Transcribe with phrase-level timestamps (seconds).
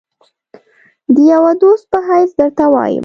[1.13, 2.99] د یوه دوست په حیث درته وایم.